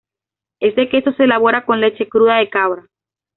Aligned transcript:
Este 0.59 0.89
queso 0.89 1.11
se 1.13 1.25
elabora 1.25 1.63
con 1.63 1.79
leche 1.79 2.09
cruda 2.09 2.37
de 2.37 2.49
cabra. 2.49 2.87